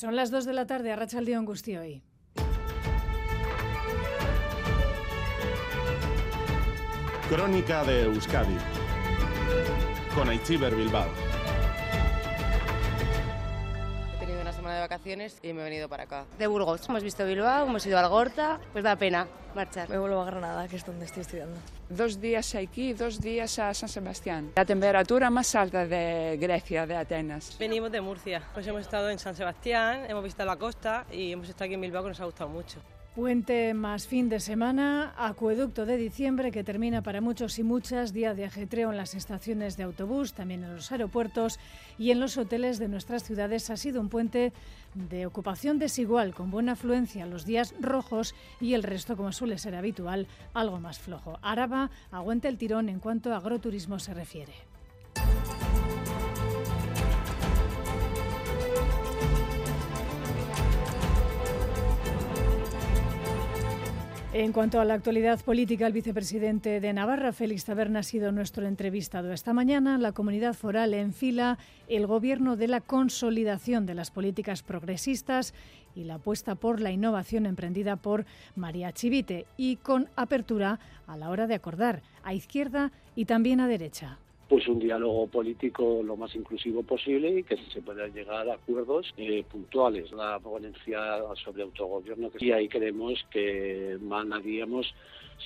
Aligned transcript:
Son 0.00 0.16
las 0.16 0.30
2 0.30 0.46
de 0.46 0.54
la 0.54 0.66
tarde, 0.66 0.92
a 0.92 0.96
Rachaldeón 0.96 1.44
hoy. 1.46 2.02
Crónica 7.28 7.84
de 7.84 8.04
Euskadi 8.04 8.56
con 10.14 10.30
Aichiber 10.30 10.74
Bilbao. 10.74 11.29
Vacaciones 14.90 15.38
y 15.42 15.52
me 15.52 15.60
he 15.60 15.64
venido 15.64 15.88
para 15.88 16.02
acá. 16.04 16.26
De 16.36 16.48
Burgos. 16.48 16.88
Hemos 16.88 17.04
visto 17.04 17.24
Bilbao, 17.24 17.66
hemos 17.66 17.86
ido 17.86 17.96
a 17.96 18.00
Algorta, 18.00 18.58
pues 18.72 18.82
da 18.82 18.96
pena 18.96 19.28
marchar. 19.54 19.88
Me 19.88 19.98
vuelvo 19.98 20.20
a 20.20 20.24
Granada, 20.24 20.66
que 20.66 20.76
es 20.76 20.84
donde 20.84 21.04
estoy 21.04 21.22
estudiando. 21.22 21.56
Dos 21.88 22.20
días 22.20 22.56
aquí, 22.56 22.92
dos 22.92 23.20
días 23.20 23.58
a 23.60 23.72
San 23.72 23.88
Sebastián. 23.88 24.50
La 24.56 24.64
temperatura 24.64 25.30
más 25.30 25.54
alta 25.54 25.86
de 25.86 26.36
Grecia, 26.40 26.86
de 26.86 26.96
Atenas. 26.96 27.56
Venimos 27.58 27.92
de 27.92 28.00
Murcia, 28.00 28.42
pues 28.52 28.66
hemos 28.66 28.80
estado 28.80 29.10
en 29.10 29.20
San 29.20 29.36
Sebastián, 29.36 30.06
hemos 30.08 30.24
visitado 30.24 30.48
la 30.48 30.56
costa 30.56 31.06
y 31.12 31.32
hemos 31.32 31.48
estado 31.48 31.66
aquí 31.66 31.74
en 31.74 31.82
Bilbao 31.82 32.02
que 32.02 32.08
nos 32.08 32.20
ha 32.20 32.24
gustado 32.24 32.50
mucho. 32.50 32.80
Puente 33.14 33.74
más 33.74 34.06
fin 34.06 34.28
de 34.28 34.38
semana, 34.38 35.12
acueducto 35.18 35.84
de 35.84 35.96
diciembre 35.96 36.52
que 36.52 36.62
termina 36.62 37.02
para 37.02 37.20
muchos 37.20 37.58
y 37.58 37.64
muchas, 37.64 38.12
día 38.12 38.34
de 38.34 38.44
ajetreo 38.44 38.92
en 38.92 38.96
las 38.96 39.16
estaciones 39.16 39.76
de 39.76 39.82
autobús, 39.82 40.32
también 40.32 40.62
en 40.62 40.76
los 40.76 40.92
aeropuertos 40.92 41.58
y 41.98 42.12
en 42.12 42.20
los 42.20 42.38
hoteles 42.38 42.78
de 42.78 42.86
nuestras 42.86 43.24
ciudades. 43.24 43.68
Ha 43.68 43.76
sido 43.76 44.00
un 44.00 44.10
puente 44.10 44.52
de 44.94 45.26
ocupación 45.26 45.80
desigual, 45.80 46.34
con 46.34 46.52
buena 46.52 46.72
afluencia 46.72 47.26
los 47.26 47.44
días 47.44 47.74
rojos 47.80 48.36
y 48.60 48.74
el 48.74 48.84
resto, 48.84 49.16
como 49.16 49.32
suele 49.32 49.58
ser 49.58 49.74
habitual, 49.74 50.28
algo 50.54 50.78
más 50.78 51.00
flojo. 51.00 51.40
Araba 51.42 51.90
aguanta 52.12 52.48
el 52.48 52.58
tirón 52.58 52.88
en 52.88 53.00
cuanto 53.00 53.34
a 53.34 53.38
agroturismo 53.38 53.98
se 53.98 54.14
refiere. 54.14 54.52
En 64.32 64.52
cuanto 64.52 64.80
a 64.80 64.84
la 64.84 64.94
actualidad 64.94 65.40
política, 65.40 65.88
el 65.88 65.92
vicepresidente 65.92 66.78
de 66.78 66.92
Navarra, 66.92 67.32
Félix 67.32 67.64
Taberna, 67.64 67.98
ha 67.98 68.02
sido 68.04 68.30
nuestro 68.30 68.64
entrevistado 68.64 69.32
esta 69.32 69.52
mañana. 69.52 69.98
La 69.98 70.12
comunidad 70.12 70.54
foral 70.54 70.94
enfila 70.94 71.58
el 71.88 72.06
gobierno 72.06 72.54
de 72.54 72.68
la 72.68 72.80
consolidación 72.80 73.86
de 73.86 73.94
las 73.96 74.12
políticas 74.12 74.62
progresistas 74.62 75.52
y 75.96 76.04
la 76.04 76.14
apuesta 76.14 76.54
por 76.54 76.80
la 76.80 76.92
innovación 76.92 77.44
emprendida 77.44 77.96
por 77.96 78.24
María 78.54 78.92
Chivite 78.92 79.46
y 79.56 79.76
con 79.76 80.08
apertura 80.14 80.78
a 81.08 81.16
la 81.16 81.28
hora 81.28 81.48
de 81.48 81.56
acordar 81.56 82.00
a 82.22 82.32
izquierda 82.32 82.92
y 83.16 83.24
también 83.24 83.58
a 83.58 83.66
derecha 83.66 84.20
pues 84.50 84.66
un 84.66 84.80
diálogo 84.80 85.28
político 85.28 86.02
lo 86.02 86.16
más 86.16 86.34
inclusivo 86.34 86.82
posible 86.82 87.38
y 87.38 87.44
que 87.44 87.56
se 87.72 87.80
pueda 87.82 88.08
llegar 88.08 88.48
a 88.48 88.54
acuerdos 88.54 89.14
eh, 89.16 89.44
puntuales. 89.48 90.10
La 90.10 90.40
ponencia 90.40 90.98
sobre 91.44 91.62
autogobierno, 91.62 92.32
y 92.40 92.50
ahí 92.50 92.68
creemos 92.68 93.24
que 93.30 93.96
manaríamos 94.02 94.92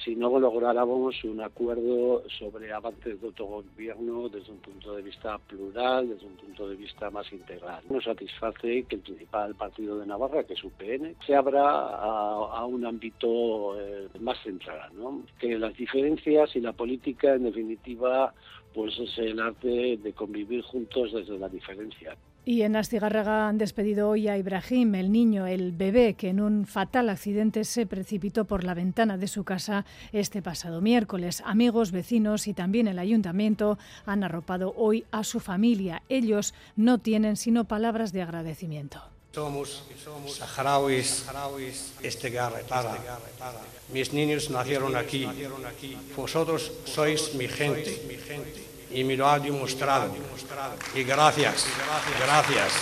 si 0.03 0.17
no 0.17 0.39
lográramos 0.39 1.23
un 1.25 1.41
acuerdo 1.43 2.25
sobre 2.39 2.73
avances 2.73 3.21
de 3.21 3.27
autogobierno 3.27 4.29
desde 4.29 4.51
un 4.51 4.59
punto 4.59 4.97
de 4.97 5.03
vista 5.03 5.39
plural, 5.39 6.09
desde 6.09 6.27
un 6.27 6.37
punto 6.37 6.69
de 6.69 6.77
vista 6.77 7.11
más 7.11 7.31
integral. 7.33 7.85
Nos 7.91 8.05
satisface 8.05 8.85
que 8.89 8.97
el 8.97 9.03
principal 9.03 9.55
partido 9.55 9.99
de 9.99 10.07
Navarra, 10.07 10.45
que 10.45 10.55
es 10.55 10.65
UPN, 10.65 11.15
se 11.27 11.37
abra 11.37 11.63
a, 11.63 12.65
un 12.65 12.87
ámbito 12.87 13.79
eh, 13.79 14.09
más 14.21 14.43
central, 14.43 14.91
¿no? 14.95 15.23
que 15.39 15.59
las 15.59 15.77
diferencias 15.77 16.57
y 16.57 16.61
la 16.61 16.73
política, 16.73 17.35
en 17.35 17.45
definitiva, 17.45 18.35
pues 18.75 18.99
es 18.99 19.17
el 19.19 19.41
arte 19.41 19.99
de 20.03 20.13
convivir 20.13 20.63
juntos 20.63 21.13
desde 21.13 21.39
la 21.39 21.49
diferencia. 21.49 22.17
Y 22.47 22.61
en 22.61 22.77
Astigarraga 22.77 23.49
han 23.49 23.57
despedido 23.57 24.11
hoy 24.11 24.29
a 24.29 24.37
Ibrahim, 24.37 24.97
el 24.97 25.11
niño, 25.11 25.47
el 25.47 25.73
bebé, 25.73 26.13
que 26.13 26.29
en 26.29 26.41
un 26.41 26.67
fatal 26.67 27.09
accidente 27.09 27.65
se 27.65 27.87
precipitó 27.87 28.45
por 28.45 28.65
la 28.65 28.75
ventana 28.75 29.17
de 29.17 29.29
su 29.29 29.45
casa 29.45 29.87
este 30.13 30.43
pasado 30.43 30.83
miércoles. 30.83 31.43
Amigos, 31.47 31.91
vecinos 31.91 32.47
y 32.47 32.53
también 32.53 32.87
el 32.87 32.99
ayuntamiento 32.99 33.79
han 34.05 34.25
arropado 34.25 34.75
hoy 34.77 35.05
a 35.11 35.25
su 35.25 35.41
familia. 35.41 36.03
Ellos 36.11 36.53
no 36.77 36.99
tienen 36.99 37.37
sino 37.37 37.65
palabras 37.65 38.13
de 38.13 38.21
agradecimiento. 38.21 39.14
Somos 39.35 39.83
saharauis, 40.39 41.27
este 42.03 42.31
garretada. 42.31 42.95
Mis 43.93 44.13
niños 44.13 44.49
nacieron 44.49 44.95
aquí. 44.95 45.27
Vosotros 46.17 46.71
sois 46.85 47.35
mi 47.35 47.49
gente 47.49 47.99
y 48.93 49.03
me 49.03 49.17
lo 49.17 49.27
ha 49.29 49.41
demostrado. 49.41 50.15
Y 50.95 51.03
gracias, 51.03 51.67
gracias, 52.21 52.73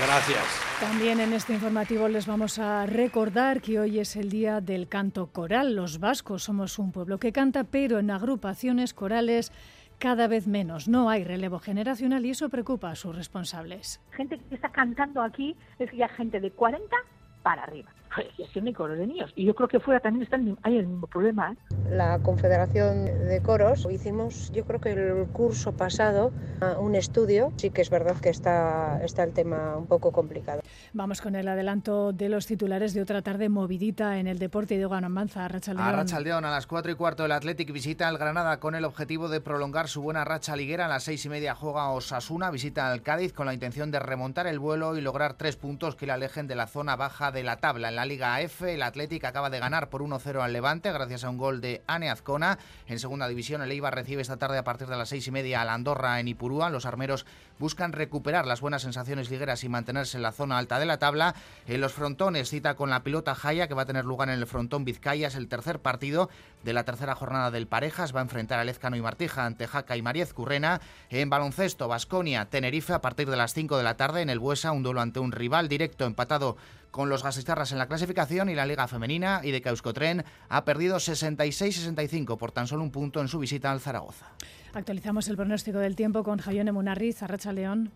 gracias. 0.00 0.44
También 0.80 1.20
en 1.20 1.34
este 1.34 1.52
informativo 1.52 2.08
les 2.08 2.24
vamos 2.24 2.58
a 2.58 2.86
recordar 2.86 3.60
que 3.60 3.78
hoy 3.78 3.98
es 3.98 4.16
el 4.16 4.30
día 4.30 4.62
del 4.62 4.88
canto 4.88 5.26
coral. 5.26 5.74
Los 5.74 5.98
vascos 5.98 6.44
somos 6.44 6.78
un 6.78 6.92
pueblo 6.92 7.18
que 7.18 7.30
canta, 7.30 7.64
pero 7.64 7.98
en 7.98 8.10
agrupaciones 8.10 8.94
corales 8.94 9.52
cada 10.00 10.26
vez 10.26 10.48
menos. 10.48 10.88
No 10.88 11.10
hay 11.10 11.22
relevo 11.22 11.60
generacional 11.60 12.24
y 12.26 12.30
eso 12.30 12.48
preocupa 12.48 12.90
a 12.90 12.96
sus 12.96 13.14
responsables. 13.14 14.00
Gente 14.12 14.38
que 14.38 14.54
está 14.56 14.70
cantando 14.70 15.22
aquí 15.22 15.54
es 15.78 15.92
ya 15.92 16.08
gente 16.08 16.40
de 16.40 16.50
40 16.50 16.96
para 17.42 17.62
arriba. 17.62 17.90
Y 18.36 18.42
así 18.42 18.60
no 18.60 18.88
de 18.88 19.06
niños. 19.06 19.32
Y 19.36 19.44
yo 19.44 19.54
creo 19.54 19.68
que 19.68 19.80
fuera 19.80 20.00
también 20.00 20.24
están, 20.24 20.58
hay 20.62 20.78
el 20.78 20.86
mismo 20.86 21.06
problema. 21.06 21.52
¿eh? 21.52 21.74
La 21.90 22.18
Confederación 22.20 23.04
de 23.04 23.40
Coros 23.42 23.86
hicimos, 23.90 24.50
yo 24.52 24.64
creo 24.64 24.80
que 24.80 24.92
el 24.92 25.26
curso 25.28 25.72
pasado, 25.72 26.32
un 26.78 26.94
estudio. 26.94 27.52
Sí 27.56 27.70
que 27.70 27.82
es 27.82 27.90
verdad 27.90 28.16
que 28.20 28.30
está, 28.30 29.00
está 29.04 29.22
el 29.22 29.32
tema 29.32 29.76
un 29.76 29.86
poco 29.86 30.12
complicado. 30.12 30.62
Vamos 30.92 31.20
con 31.20 31.36
el 31.36 31.46
adelanto 31.48 32.12
de 32.12 32.28
los 32.28 32.46
titulares 32.46 32.94
de 32.94 33.02
otra 33.02 33.22
tarde 33.22 33.48
movidita 33.48 34.18
en 34.18 34.26
el 34.26 34.38
deporte 34.38 34.76
de 34.76 34.88
Manza. 35.08 35.46
Rachaldeón. 35.46 35.86
A 35.86 35.92
Rachaldeón, 35.92 36.44
a 36.44 36.50
las 36.50 36.66
4 36.66 36.92
y 36.92 36.94
cuarto 36.94 37.24
el 37.24 37.32
Athletic 37.32 37.72
visita 37.72 38.08
al 38.08 38.18
Granada 38.18 38.58
con 38.58 38.74
el 38.74 38.84
objetivo 38.84 39.28
de 39.28 39.40
prolongar 39.40 39.88
su 39.88 40.02
buena 40.02 40.24
racha 40.24 40.56
liguera. 40.56 40.86
A 40.86 40.88
las 40.88 41.04
6 41.04 41.26
y 41.26 41.28
media 41.28 41.54
juega 41.54 41.90
Osasuna, 41.90 42.50
visita 42.50 42.90
al 42.90 43.02
Cádiz 43.02 43.32
con 43.32 43.46
la 43.46 43.54
intención 43.54 43.90
de 43.90 44.00
remontar 44.00 44.46
el 44.46 44.58
vuelo 44.58 44.96
y 44.96 45.00
lograr 45.00 45.34
tres 45.34 45.56
puntos 45.56 45.94
que 45.94 46.06
le 46.06 46.12
alejen 46.12 46.48
de 46.48 46.56
la 46.56 46.66
zona 46.66 46.96
baja 46.96 47.30
de 47.30 47.44
la 47.44 47.58
tabla. 47.58 47.88
En 47.88 47.96
la 48.00 48.06
Liga 48.06 48.40
F, 48.40 48.72
el 48.72 48.82
Athletic 48.82 49.22
acaba 49.26 49.50
de 49.50 49.58
ganar 49.58 49.90
por 49.90 50.00
1-0 50.00 50.40
al 50.40 50.54
Levante 50.54 50.90
gracias 50.90 51.22
a 51.22 51.28
un 51.28 51.36
gol 51.36 51.60
de 51.60 51.82
Ane 51.86 52.08
Azcona. 52.08 52.58
En 52.86 52.98
segunda 52.98 53.28
división, 53.28 53.60
el 53.60 53.70
Eibar 53.70 53.94
recibe 53.94 54.22
esta 54.22 54.38
tarde 54.38 54.56
a 54.56 54.64
partir 54.64 54.86
de 54.86 54.96
las 54.96 55.10
6 55.10 55.26
y 55.26 55.30
media 55.30 55.60
al 55.60 55.68
Andorra 55.68 56.18
en 56.18 56.26
Ipurúa. 56.26 56.70
Los 56.70 56.86
armeros 56.86 57.26
buscan 57.58 57.92
recuperar 57.92 58.46
las 58.46 58.62
buenas 58.62 58.80
sensaciones 58.80 59.28
ligueras 59.28 59.64
y 59.64 59.68
mantenerse 59.68 60.16
en 60.16 60.22
la 60.22 60.32
zona 60.32 60.56
alta 60.56 60.78
de 60.78 60.86
la 60.86 60.98
tabla. 60.98 61.34
En 61.66 61.82
los 61.82 61.92
frontones 61.92 62.48
cita 62.48 62.74
con 62.74 62.88
la 62.88 63.02
pilota 63.02 63.34
Jaya 63.34 63.68
que 63.68 63.74
va 63.74 63.82
a 63.82 63.86
tener 63.86 64.06
lugar 64.06 64.30
en 64.30 64.38
el 64.38 64.46
frontón 64.46 64.86
Vizcaya. 64.86 65.28
Es 65.28 65.34
el 65.34 65.48
tercer 65.48 65.80
partido 65.80 66.30
de 66.64 66.72
la 66.72 66.84
tercera 66.84 67.14
jornada 67.14 67.50
del 67.50 67.66
Parejas. 67.66 68.16
Va 68.16 68.20
a 68.20 68.22
enfrentar 68.22 68.60
a 68.60 68.64
Lezcano 68.64 68.96
y 68.96 69.02
Martija 69.02 69.44
ante 69.44 69.66
Jaca 69.66 69.98
y 69.98 70.00
Mariez 70.00 70.32
Currena. 70.32 70.80
En 71.10 71.28
baloncesto, 71.28 71.86
Basconia, 71.86 72.46
Tenerife 72.46 72.94
a 72.94 73.02
partir 73.02 73.28
de 73.28 73.36
las 73.36 73.52
5 73.52 73.76
de 73.76 73.84
la 73.84 73.98
tarde 73.98 74.22
en 74.22 74.30
el 74.30 74.38
Buesa. 74.38 74.72
Un 74.72 74.82
duelo 74.82 75.02
ante 75.02 75.20
un 75.20 75.32
rival 75.32 75.68
directo 75.68 76.06
empatado 76.06 76.56
con 76.90 77.08
los 77.08 77.22
gasistarras 77.22 77.72
en 77.72 77.78
la 77.78 77.86
clasificación 77.86 78.48
y 78.48 78.54
la 78.54 78.66
Liga 78.66 78.88
Femenina 78.88 79.40
y 79.42 79.50
de 79.50 79.60
Tren 79.94 80.24
ha 80.48 80.64
perdido 80.64 80.96
66-65 80.96 82.36
por 82.36 82.52
tan 82.52 82.66
solo 82.66 82.82
un 82.82 82.90
punto 82.90 83.20
en 83.20 83.28
su 83.28 83.38
visita 83.38 83.70
al 83.70 83.80
Zaragoza. 83.80 84.26
Actualizamos 84.72 85.28
el 85.28 85.36
pronóstico 85.36 85.78
del 85.78 85.96
tiempo 85.96 86.22
con 86.22 86.38
Jayone 86.38 86.72
Munarriz, 86.72 87.22
Arracha 87.22 87.52
León. 87.52 87.92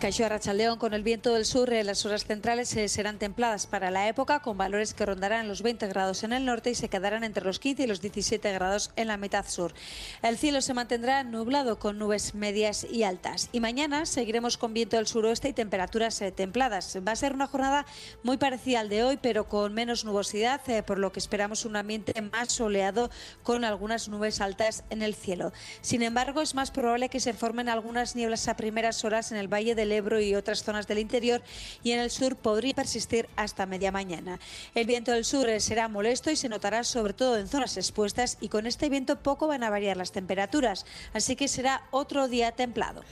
Caixo 0.00 0.24
Arrachaldeón 0.24 0.78
con 0.78 0.94
el 0.94 1.02
viento 1.02 1.34
del 1.34 1.44
sur 1.44 1.70
en 1.74 1.84
las 1.84 2.06
horas 2.06 2.24
centrales 2.24 2.74
eh, 2.74 2.88
serán 2.88 3.18
templadas 3.18 3.66
para 3.66 3.90
la 3.90 4.08
época 4.08 4.40
con 4.40 4.56
valores 4.56 4.94
que 4.94 5.04
rondarán 5.04 5.46
los 5.46 5.60
20 5.60 5.86
grados 5.88 6.24
en 6.24 6.32
el 6.32 6.46
norte 6.46 6.70
y 6.70 6.74
se 6.74 6.88
quedarán 6.88 7.22
entre 7.22 7.44
los 7.44 7.58
15 7.58 7.82
y 7.82 7.86
los 7.86 8.00
17 8.00 8.50
grados 8.50 8.92
en 8.96 9.08
la 9.08 9.18
mitad 9.18 9.46
sur. 9.46 9.74
El 10.22 10.38
cielo 10.38 10.62
se 10.62 10.72
mantendrá 10.72 11.22
nublado 11.22 11.78
con 11.78 11.98
nubes 11.98 12.34
medias 12.34 12.86
y 12.90 13.02
altas 13.02 13.50
y 13.52 13.60
mañana 13.60 14.06
seguiremos 14.06 14.56
con 14.56 14.72
viento 14.72 14.96
del 14.96 15.06
suroeste 15.06 15.50
y 15.50 15.52
temperaturas 15.52 16.22
eh, 16.22 16.32
templadas. 16.32 16.96
Va 17.06 17.12
a 17.12 17.16
ser 17.16 17.34
una 17.34 17.46
jornada 17.46 17.84
muy 18.22 18.38
parecida 18.38 18.80
al 18.80 18.88
de 18.88 19.04
hoy 19.04 19.18
pero 19.20 19.48
con 19.48 19.74
menos 19.74 20.06
nubosidad 20.06 20.62
eh, 20.70 20.82
por 20.82 20.98
lo 20.98 21.12
que 21.12 21.20
esperamos 21.20 21.66
un 21.66 21.76
ambiente 21.76 22.18
más 22.22 22.52
soleado 22.52 23.10
con 23.42 23.66
algunas 23.66 24.08
nubes 24.08 24.40
altas 24.40 24.82
en 24.88 25.02
el 25.02 25.14
cielo. 25.14 25.52
Sin 25.82 26.02
embargo 26.02 26.40
es 26.40 26.54
más 26.54 26.70
probable 26.70 27.10
que 27.10 27.20
se 27.20 27.34
formen 27.34 27.68
algunas 27.68 28.16
nieblas 28.16 28.48
a 28.48 28.56
primeras 28.56 29.04
horas 29.04 29.30
en 29.30 29.36
el 29.36 29.52
valle 29.52 29.74
del 29.74 29.89
Ebro 29.92 30.20
y 30.20 30.34
otras 30.34 30.62
zonas 30.62 30.86
del 30.86 30.98
interior 30.98 31.42
y 31.82 31.92
en 31.92 32.00
el 32.00 32.10
sur 32.10 32.36
podría 32.36 32.74
persistir 32.74 33.28
hasta 33.36 33.66
media 33.66 33.92
mañana. 33.92 34.38
El 34.74 34.86
viento 34.86 35.12
del 35.12 35.24
sur 35.24 35.48
será 35.60 35.88
molesto 35.88 36.30
y 36.30 36.36
se 36.36 36.48
notará 36.48 36.84
sobre 36.84 37.12
todo 37.12 37.38
en 37.38 37.48
zonas 37.48 37.76
expuestas 37.76 38.38
y 38.40 38.48
con 38.48 38.66
este 38.66 38.88
viento 38.88 39.22
poco 39.22 39.46
van 39.46 39.62
a 39.62 39.70
variar 39.70 39.96
las 39.96 40.12
temperaturas, 40.12 40.86
así 41.12 41.36
que 41.36 41.48
será 41.48 41.82
otro 41.90 42.28
día 42.28 42.52
templado. 42.52 43.02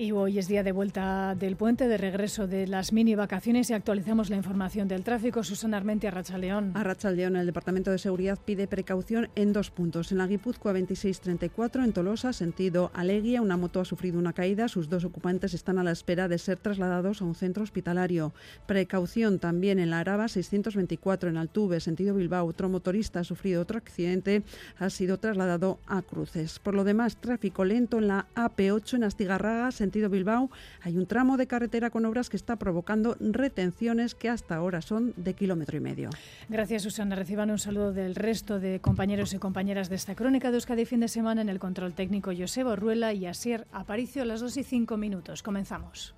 Y 0.00 0.12
hoy 0.12 0.38
es 0.38 0.48
día 0.48 0.62
de 0.62 0.72
vuelta 0.72 1.34
del 1.34 1.56
puente, 1.56 1.86
de 1.86 1.98
regreso 1.98 2.46
de 2.46 2.66
las 2.66 2.90
mini 2.90 3.16
vacaciones 3.16 3.68
y 3.68 3.74
actualizamos 3.74 4.30
la 4.30 4.36
información 4.36 4.88
del 4.88 5.04
tráfico. 5.04 5.44
Susana 5.44 5.76
Armenti, 5.76 6.06
Arracha 6.06 6.38
León. 6.38 6.72
Arracha 6.74 7.10
León, 7.10 7.36
el 7.36 7.44
Departamento 7.44 7.90
de 7.90 7.98
Seguridad 7.98 8.38
pide 8.42 8.66
precaución 8.66 9.28
en 9.34 9.52
dos 9.52 9.70
puntos. 9.70 10.10
En 10.10 10.16
la 10.16 10.26
Guipúzcoa 10.26 10.72
2634, 10.72 11.84
en 11.84 11.92
Tolosa, 11.92 12.32
sentido 12.32 12.90
Aleguia, 12.94 13.42
una 13.42 13.58
moto 13.58 13.78
ha 13.78 13.84
sufrido 13.84 14.18
una 14.18 14.32
caída. 14.32 14.68
Sus 14.68 14.88
dos 14.88 15.04
ocupantes 15.04 15.52
están 15.52 15.78
a 15.78 15.84
la 15.84 15.90
espera 15.90 16.28
de 16.28 16.38
ser 16.38 16.56
trasladados 16.56 17.20
a 17.20 17.26
un 17.26 17.34
centro 17.34 17.62
hospitalario. 17.62 18.32
Precaución 18.66 19.38
también 19.38 19.78
en 19.78 19.90
la 19.90 20.00
Araba 20.00 20.28
624, 20.28 21.28
en 21.28 21.36
Altuve, 21.36 21.78
sentido 21.78 22.14
Bilbao. 22.14 22.46
Otro 22.46 22.70
motorista 22.70 23.20
ha 23.20 23.24
sufrido 23.24 23.60
otro 23.60 23.76
accidente, 23.76 24.44
ha 24.78 24.88
sido 24.88 25.18
trasladado 25.18 25.78
a 25.86 26.00
Cruces. 26.00 26.58
Por 26.58 26.74
lo 26.74 26.84
demás, 26.84 27.18
tráfico 27.18 27.66
lento 27.66 27.98
en 27.98 28.08
la 28.08 28.28
AP8 28.34 28.94
en 28.94 29.04
Astigarraga, 29.04 29.70
sentido 29.90 30.08
Bilbao, 30.08 30.50
hay 30.82 30.96
un 30.96 31.06
tramo 31.06 31.36
de 31.36 31.48
carretera 31.48 31.90
con 31.90 32.04
obras 32.04 32.30
que 32.30 32.36
está 32.36 32.54
provocando 32.54 33.16
retenciones 33.18 34.14
que 34.14 34.28
hasta 34.28 34.54
ahora 34.54 34.82
son 34.82 35.12
de 35.16 35.34
kilómetro 35.34 35.76
y 35.76 35.80
medio. 35.80 36.10
Gracias, 36.48 36.82
Susana. 36.82 37.16
Reciban 37.16 37.50
un 37.50 37.58
saludo 37.58 37.92
del 37.92 38.14
resto 38.14 38.60
de 38.60 38.78
compañeros 38.80 39.34
y 39.34 39.38
compañeras 39.38 39.88
de 39.88 39.96
esta 39.96 40.14
crónica 40.14 40.52
de 40.52 40.58
Euskadi 40.58 40.84
fin 40.84 41.00
de 41.00 41.08
semana 41.08 41.42
en 41.42 41.48
el 41.48 41.58
control 41.58 41.92
técnico 41.92 42.30
Joseba 42.30 42.76
Ruela 42.76 43.12
y 43.12 43.26
Asier 43.26 43.66
Aparicio 43.72 44.22
a 44.22 44.26
las 44.26 44.40
2 44.40 44.58
y 44.58 44.62
5 44.62 44.96
minutos. 44.96 45.42
Comenzamos. 45.42 46.08